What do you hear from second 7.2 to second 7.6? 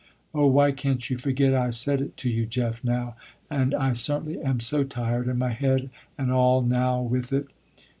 it."